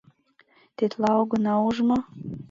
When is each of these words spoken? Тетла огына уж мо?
Тетла 0.75 1.11
огына 1.21 1.53
уж 1.67 1.77
мо? 1.87 1.97